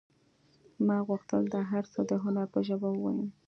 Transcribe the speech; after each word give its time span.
ما 0.87 0.97
غوښتل 1.07 1.43
دا 1.53 1.61
هر 1.71 1.83
څه 1.93 2.01
د 2.09 2.11
هنر 2.23 2.45
په 2.53 2.59
ژبه 2.67 2.89
ووایم 2.93 3.27